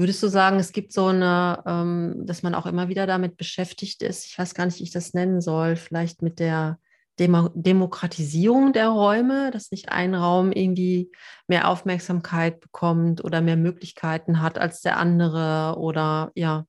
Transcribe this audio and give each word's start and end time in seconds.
Würdest 0.00 0.22
du 0.22 0.28
sagen, 0.28 0.58
es 0.58 0.72
gibt 0.72 0.94
so 0.94 1.08
eine, 1.08 1.62
ähm, 1.66 2.22
dass 2.24 2.42
man 2.42 2.54
auch 2.54 2.64
immer 2.64 2.88
wieder 2.88 3.06
damit 3.06 3.36
beschäftigt 3.36 4.02
ist, 4.02 4.24
ich 4.24 4.38
weiß 4.38 4.54
gar 4.54 4.64
nicht, 4.64 4.78
wie 4.78 4.84
ich 4.84 4.92
das 4.92 5.12
nennen 5.12 5.42
soll, 5.42 5.76
vielleicht 5.76 6.22
mit 6.22 6.38
der 6.38 6.78
Demo 7.18 7.50
Demokratisierung 7.52 8.72
der 8.72 8.88
Räume, 8.88 9.50
dass 9.50 9.70
nicht 9.70 9.90
ein 9.90 10.14
Raum 10.14 10.52
irgendwie 10.52 11.12
mehr 11.48 11.68
Aufmerksamkeit 11.68 12.60
bekommt 12.60 13.22
oder 13.22 13.42
mehr 13.42 13.58
Möglichkeiten 13.58 14.40
hat 14.40 14.56
als 14.56 14.80
der 14.80 14.96
andere 14.96 15.78
oder 15.78 16.32
ja. 16.34 16.64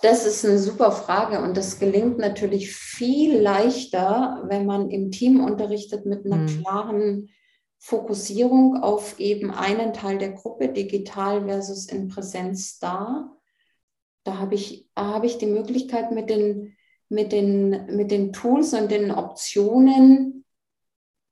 Das 0.00 0.24
ist 0.24 0.46
eine 0.46 0.58
super 0.58 0.90
Frage 0.90 1.42
und 1.42 1.58
das 1.58 1.80
gelingt 1.80 2.16
natürlich 2.16 2.74
viel 2.74 3.42
leichter, 3.42 4.42
wenn 4.48 4.64
man 4.64 4.88
im 4.88 5.10
Team 5.10 5.44
unterrichtet 5.44 6.06
mit 6.06 6.24
einer 6.24 6.48
hm. 6.48 6.62
klaren 6.62 7.28
Fokussierung 7.80 8.82
auf 8.82 9.18
eben 9.18 9.50
einen 9.50 9.94
Teil 9.94 10.18
der 10.18 10.32
Gruppe, 10.32 10.68
digital 10.68 11.46
versus 11.46 11.86
in 11.86 12.08
Präsenz 12.08 12.78
da. 12.78 13.34
Da 14.22 14.38
habe 14.38 14.54
ich, 14.54 14.88
hab 14.94 15.24
ich 15.24 15.38
die 15.38 15.46
Möglichkeit 15.46 16.12
mit 16.12 16.28
den, 16.28 16.76
mit, 17.08 17.32
den, 17.32 17.96
mit 17.96 18.10
den 18.10 18.34
Tools 18.34 18.74
und 18.74 18.90
den 18.90 19.10
Optionen 19.10 20.44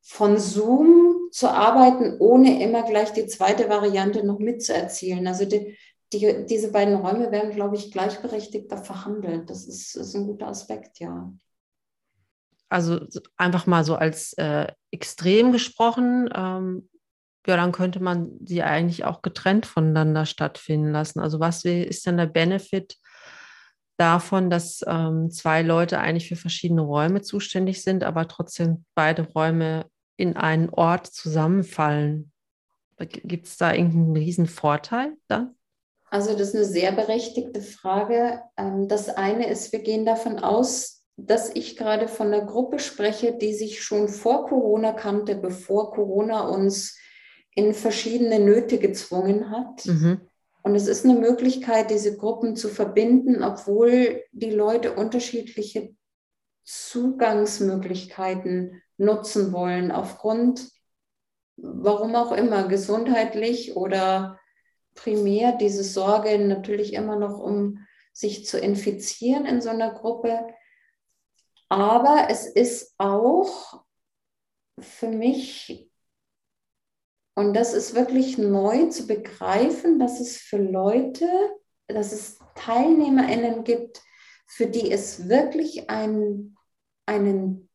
von 0.00 0.38
Zoom 0.38 1.28
zu 1.30 1.50
arbeiten, 1.50 2.16
ohne 2.18 2.62
immer 2.62 2.82
gleich 2.82 3.12
die 3.12 3.26
zweite 3.26 3.68
Variante 3.68 4.26
noch 4.26 4.38
mitzuerzielen. 4.38 5.26
Also 5.26 5.44
die, 5.44 5.76
die, 6.14 6.46
diese 6.46 6.72
beiden 6.72 6.94
Räume 6.94 7.30
werden, 7.30 7.50
glaube 7.50 7.76
ich, 7.76 7.92
gleichberechtigter 7.92 8.78
verhandelt. 8.78 9.50
Das 9.50 9.66
ist, 9.66 9.94
ist 9.94 10.14
ein 10.14 10.26
guter 10.26 10.48
Aspekt, 10.48 10.98
ja 10.98 11.30
also 12.68 13.00
einfach 13.36 13.66
mal 13.66 13.84
so 13.84 13.96
als 13.96 14.32
äh, 14.34 14.66
extrem 14.90 15.52
gesprochen, 15.52 16.28
ähm, 16.34 16.88
ja, 17.46 17.56
dann 17.56 17.72
könnte 17.72 18.00
man 18.00 18.38
sie 18.44 18.62
eigentlich 18.62 19.04
auch 19.04 19.22
getrennt 19.22 19.64
voneinander 19.64 20.26
stattfinden 20.26 20.92
lassen. 20.92 21.20
Also 21.20 21.40
was 21.40 21.64
ist 21.64 22.06
denn 22.06 22.18
der 22.18 22.26
Benefit 22.26 22.96
davon, 23.96 24.50
dass 24.50 24.84
ähm, 24.86 25.30
zwei 25.30 25.62
Leute 25.62 25.98
eigentlich 25.98 26.28
für 26.28 26.36
verschiedene 26.36 26.82
Räume 26.82 27.22
zuständig 27.22 27.82
sind, 27.82 28.04
aber 28.04 28.28
trotzdem 28.28 28.84
beide 28.94 29.22
Räume 29.22 29.86
in 30.16 30.36
einen 30.36 30.68
Ort 30.68 31.06
zusammenfallen? 31.06 32.32
Gibt 32.98 33.46
es 33.46 33.56
da 33.56 33.72
irgendeinen 33.72 34.16
riesen 34.16 34.46
Vorteil 34.46 35.16
dann? 35.28 35.54
Also 36.10 36.32
das 36.32 36.48
ist 36.48 36.54
eine 36.54 36.64
sehr 36.64 36.92
berechtigte 36.92 37.60
Frage. 37.60 38.42
Ähm, 38.56 38.88
das 38.88 39.08
eine 39.08 39.48
ist, 39.48 39.72
wir 39.72 39.80
gehen 39.80 40.04
davon 40.04 40.38
aus, 40.38 40.97
dass 41.20 41.50
ich 41.54 41.76
gerade 41.76 42.06
von 42.06 42.28
einer 42.28 42.46
Gruppe 42.46 42.78
spreche, 42.78 43.32
die 43.32 43.52
sich 43.52 43.82
schon 43.82 44.08
vor 44.08 44.46
Corona 44.46 44.92
kannte, 44.92 45.34
bevor 45.34 45.90
Corona 45.90 46.46
uns 46.46 46.96
in 47.56 47.74
verschiedene 47.74 48.38
Nöte 48.38 48.78
gezwungen 48.78 49.50
hat. 49.50 49.84
Mhm. 49.84 50.20
Und 50.62 50.76
es 50.76 50.86
ist 50.86 51.04
eine 51.04 51.18
Möglichkeit, 51.18 51.90
diese 51.90 52.16
Gruppen 52.16 52.54
zu 52.54 52.68
verbinden, 52.68 53.42
obwohl 53.42 54.22
die 54.30 54.52
Leute 54.52 54.92
unterschiedliche 54.92 55.92
Zugangsmöglichkeiten 56.62 58.80
nutzen 58.96 59.52
wollen, 59.52 59.90
aufgrund, 59.90 60.70
warum 61.56 62.14
auch 62.14 62.30
immer, 62.30 62.68
gesundheitlich 62.68 63.74
oder 63.74 64.38
primär 64.94 65.56
diese 65.56 65.82
Sorge 65.82 66.38
natürlich 66.38 66.92
immer 66.92 67.16
noch 67.16 67.40
um 67.40 67.84
sich 68.12 68.46
zu 68.46 68.56
infizieren 68.58 69.46
in 69.46 69.60
so 69.60 69.70
einer 69.70 69.94
Gruppe 69.94 70.46
aber 71.68 72.28
es 72.30 72.46
ist 72.46 72.94
auch 72.98 73.84
für 74.80 75.08
mich, 75.08 75.90
und 77.34 77.54
das 77.54 77.74
ist 77.74 77.94
wirklich 77.94 78.38
neu 78.38 78.86
zu 78.86 79.06
begreifen, 79.06 79.98
dass 79.98 80.20
es 80.20 80.36
für 80.38 80.58
Leute, 80.58 81.28
dass 81.86 82.12
es 82.12 82.38
TeilnehmerInnen 82.54 83.64
gibt, 83.64 84.02
für 84.46 84.66
die 84.66 84.90
es 84.90 85.28
wirklich 85.28 85.90
ein, 85.90 86.56
einen, 87.06 87.68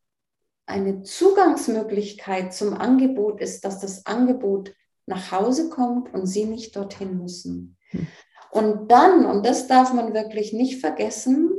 eine 0.66 1.04
Zugangsmöglichkeit 1.04 2.54
zum 2.54 2.74
Angebot 2.74 3.42
ist, 3.42 3.64
dass 3.64 3.80
das 3.80 4.06
Angebot 4.06 4.74
nach 5.06 5.32
Hause 5.32 5.70
kommt 5.70 6.14
und 6.14 6.26
sie 6.26 6.46
nicht 6.46 6.76
dorthin 6.76 7.20
müssen. 7.20 7.78
Hm. 7.90 8.08
Und 8.52 8.92
dann, 8.92 9.26
und 9.26 9.46
das 9.46 9.68
darf 9.68 9.94
man 9.94 10.14
wirklich 10.14 10.54
nicht 10.54 10.80
vergessen, 10.80 11.53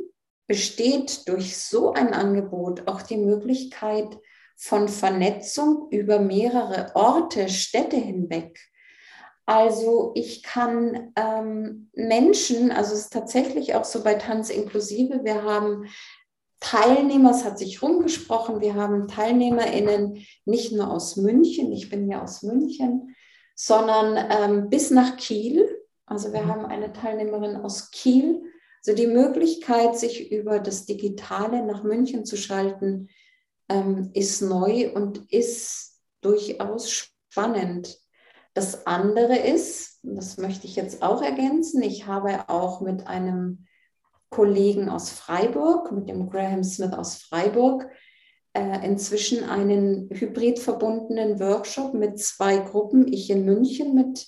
besteht 0.46 1.28
durch 1.28 1.56
so 1.56 1.92
ein 1.92 2.12
Angebot 2.12 2.86
auch 2.86 3.02
die 3.02 3.16
Möglichkeit 3.16 4.18
von 4.56 4.88
Vernetzung 4.88 5.88
über 5.90 6.18
mehrere 6.18 6.92
Orte, 6.94 7.48
Städte 7.48 7.96
hinweg. 7.96 8.58
Also 9.46 10.12
ich 10.14 10.42
kann 10.42 11.12
ähm, 11.16 11.90
Menschen, 11.94 12.70
also 12.70 12.94
es 12.94 13.00
ist 13.00 13.12
tatsächlich 13.12 13.74
auch 13.74 13.84
so 13.84 14.02
bei 14.02 14.14
Tanz 14.14 14.48
inklusive, 14.48 15.24
wir 15.24 15.42
haben 15.42 15.86
Teilnehmer, 16.60 17.32
es 17.32 17.44
hat 17.44 17.58
sich 17.58 17.82
rumgesprochen, 17.82 18.62
wir 18.62 18.74
haben 18.74 19.06
TeilnehmerInnen 19.06 20.24
nicht 20.46 20.72
nur 20.72 20.90
aus 20.90 21.16
München, 21.16 21.72
ich 21.72 21.90
bin 21.90 22.08
ja 22.08 22.22
aus 22.22 22.42
München, 22.42 23.14
sondern 23.54 24.16
ähm, 24.30 24.70
bis 24.70 24.90
nach 24.90 25.18
Kiel. 25.18 25.68
Also 26.06 26.32
wir 26.32 26.42
mhm. 26.42 26.48
haben 26.48 26.64
eine 26.64 26.94
Teilnehmerin 26.94 27.56
aus 27.56 27.90
Kiel, 27.90 28.42
also 28.86 28.96
die 28.96 29.06
Möglichkeit, 29.06 29.98
sich 29.98 30.30
über 30.30 30.58
das 30.58 30.84
Digitale 30.84 31.64
nach 31.64 31.82
München 31.84 32.26
zu 32.26 32.36
schalten, 32.36 33.08
ähm, 33.68 34.10
ist 34.12 34.42
neu 34.42 34.92
und 34.92 35.32
ist 35.32 35.98
durchaus 36.20 36.90
spannend. 36.90 37.98
Das 38.52 38.86
andere 38.86 39.36
ist, 39.38 40.00
das 40.02 40.36
möchte 40.36 40.66
ich 40.66 40.76
jetzt 40.76 41.02
auch 41.02 41.22
ergänzen, 41.22 41.82
ich 41.82 42.06
habe 42.06 42.48
auch 42.48 42.82
mit 42.82 43.06
einem 43.06 43.66
Kollegen 44.28 44.88
aus 44.88 45.10
Freiburg, 45.10 45.90
mit 45.92 46.08
dem 46.08 46.28
Graham 46.28 46.62
Smith 46.62 46.92
aus 46.92 47.16
Freiburg, 47.16 47.88
äh, 48.52 48.86
inzwischen 48.86 49.44
einen 49.44 50.10
hybrid 50.10 50.58
verbundenen 50.58 51.40
Workshop 51.40 51.94
mit 51.94 52.18
zwei 52.18 52.58
Gruppen. 52.58 53.10
Ich 53.12 53.30
in 53.30 53.44
München 53.44 53.94
mit 53.94 54.26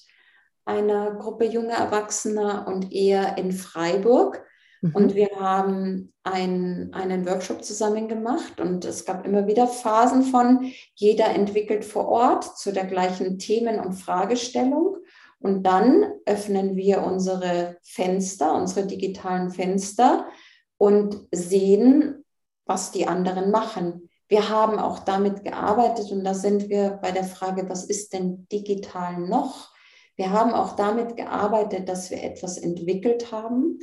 einer 0.66 1.12
Gruppe 1.14 1.46
junger 1.46 1.76
Erwachsener 1.76 2.66
und 2.68 2.92
er 2.92 3.38
in 3.38 3.52
Freiburg. 3.52 4.44
Mhm. 4.82 4.94
Und 4.94 5.14
wir 5.14 5.28
haben 5.38 6.12
ein, 6.24 6.90
einen 6.92 7.24
Workshop 7.24 7.64
zusammen 7.64 8.08
gemacht 8.08 8.60
und 8.60 8.84
es 8.84 9.04
gab 9.04 9.24
immer 9.24 9.46
wieder 9.46 9.66
Phasen 9.68 10.22
von, 10.24 10.70
jeder 10.94 11.26
entwickelt 11.26 11.84
vor 11.84 12.08
Ort 12.08 12.58
zu 12.58 12.72
der 12.72 12.84
gleichen 12.84 13.38
Themen- 13.38 13.80
und 13.80 13.94
Fragestellung. 13.94 14.98
Und 15.38 15.62
dann 15.62 16.04
öffnen 16.24 16.76
wir 16.76 17.02
unsere 17.02 17.76
Fenster, 17.82 18.54
unsere 18.54 18.86
digitalen 18.86 19.50
Fenster 19.50 20.26
und 20.78 21.26
sehen, 21.30 22.24
was 22.64 22.90
die 22.90 23.06
anderen 23.06 23.50
machen. 23.50 24.10
Wir 24.28 24.48
haben 24.48 24.78
auch 24.78 24.98
damit 24.98 25.44
gearbeitet 25.44 26.10
und 26.10 26.24
da 26.24 26.34
sind 26.34 26.68
wir 26.68 26.98
bei 27.00 27.12
der 27.12 27.22
Frage, 27.22 27.68
was 27.68 27.84
ist 27.84 28.12
denn 28.12 28.48
digital 28.50 29.18
noch? 29.18 29.75
Wir 30.16 30.30
haben 30.30 30.52
auch 30.52 30.76
damit 30.76 31.16
gearbeitet, 31.16 31.88
dass 31.88 32.10
wir 32.10 32.22
etwas 32.22 32.58
entwickelt 32.58 33.30
haben, 33.32 33.78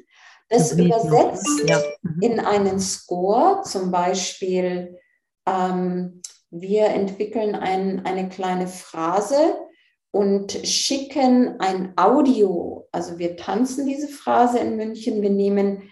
das 0.50 0.74
übersetzt 0.74 1.64
ja. 1.68 1.82
Mhm. 2.02 2.22
in 2.22 2.40
einen 2.40 2.80
Score, 2.80 3.62
zum 3.64 3.92
Beispiel, 3.92 5.00
ähm, 5.48 6.22
wir 6.50 6.86
entwickeln 6.88 7.56
ein, 7.56 8.06
eine 8.06 8.30
kleine 8.30 8.68
Phrase 8.68 9.56
und 10.12 10.52
schicken 10.52 11.60
ein 11.60 11.94
Audio, 11.98 12.88
also 12.92 13.18
wir 13.18 13.36
tanzen 13.36 13.88
diese 13.88 14.08
Phrase 14.08 14.60
in 14.60 14.76
München, 14.76 15.22
wir 15.24 15.32
nehmen 15.32 15.92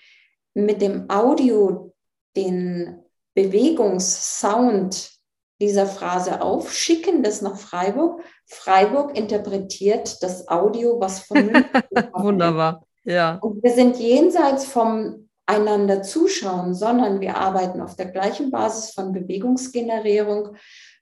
mit 0.54 0.82
dem 0.82 1.10
Audio 1.10 1.94
den 2.36 3.04
Bewegungssound 3.34 5.12
dieser 5.62 5.86
Phrase 5.86 6.42
auf, 6.42 6.74
schicken 6.74 7.24
das 7.24 7.42
nach 7.42 7.58
Freiburg. 7.58 8.22
Freiburg 8.46 9.18
interpretiert 9.18 10.22
das 10.22 10.48
Audio, 10.50 11.00
was 11.00 11.22
von 11.22 11.54
Wunderbar. 12.14 12.86
Ja. 13.04 13.38
Und 13.42 13.64
wir 13.64 13.72
sind 13.72 13.98
jenseits 13.98 14.66
vom 14.66 15.30
einander 15.46 16.02
zuschauen, 16.02 16.74
sondern 16.74 17.20
wir 17.20 17.38
arbeiten 17.38 17.82
auf 17.82 17.96
der 17.96 18.08
gleichen 18.08 18.52
Basis 18.52 18.92
von 18.92 19.12
Bewegungsgenerierung, 19.12 20.56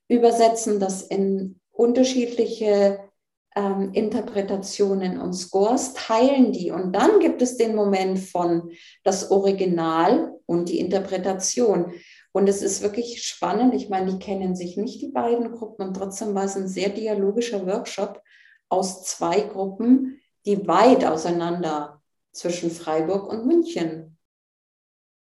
übersetzen 0.07 0.79
das 0.79 1.03
in 1.03 1.59
unterschiedliche 1.71 2.99
ähm, 3.55 3.91
Interpretationen 3.93 5.19
und 5.19 5.33
Scores, 5.33 5.93
teilen 5.93 6.51
die 6.51 6.71
und 6.71 6.93
dann 6.93 7.19
gibt 7.19 7.41
es 7.41 7.57
den 7.57 7.75
Moment 7.75 8.19
von 8.19 8.71
das 9.03 9.31
Original 9.31 10.33
und 10.45 10.69
die 10.69 10.79
Interpretation. 10.79 11.93
Und 12.31 12.47
es 12.47 12.61
ist 12.61 12.81
wirklich 12.81 13.23
spannend. 13.23 13.73
Ich 13.73 13.89
meine, 13.89 14.11
die 14.11 14.19
kennen 14.19 14.55
sich 14.55 14.77
nicht, 14.77 15.01
die 15.01 15.09
beiden 15.09 15.51
Gruppen, 15.51 15.87
und 15.87 15.93
trotzdem 15.95 16.35
war 16.35 16.45
es 16.45 16.55
ein 16.55 16.67
sehr 16.67 16.89
dialogischer 16.89 17.65
Workshop 17.65 18.21
aus 18.69 19.03
zwei 19.03 19.41
Gruppen, 19.41 20.21
die 20.45 20.67
weit 20.67 21.03
auseinander 21.05 22.01
zwischen 22.31 22.69
Freiburg 22.69 23.27
und 23.27 23.47
München 23.47 24.18